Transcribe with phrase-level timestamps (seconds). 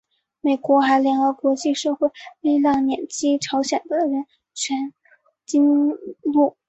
[0.41, 2.09] 美国还联合国际社会
[2.39, 4.91] 力量抨击朝鲜的人权
[5.45, 6.57] 纪录。